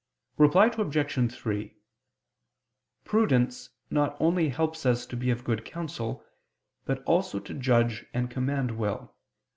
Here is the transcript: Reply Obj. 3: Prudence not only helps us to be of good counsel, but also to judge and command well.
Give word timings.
Reply 0.39 0.65
Obj. 0.75 1.31
3: 1.31 1.75
Prudence 3.05 3.69
not 3.91 4.17
only 4.19 4.49
helps 4.49 4.83
us 4.83 5.05
to 5.05 5.15
be 5.15 5.29
of 5.29 5.43
good 5.43 5.63
counsel, 5.63 6.25
but 6.85 7.03
also 7.03 7.37
to 7.37 7.53
judge 7.53 8.07
and 8.11 8.27
command 8.31 8.79
well. 8.79 9.15